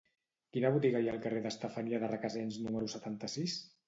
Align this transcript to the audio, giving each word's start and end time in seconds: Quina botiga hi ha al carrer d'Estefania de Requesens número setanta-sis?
Quina 0.55 0.69
botiga 0.77 1.01
hi 1.03 1.11
ha 1.11 1.11
al 1.15 1.19
carrer 1.25 1.41
d'Estefania 1.43 1.99
de 2.05 2.09
Requesens 2.13 2.57
número 2.65 2.89
setanta-sis? 2.95 3.59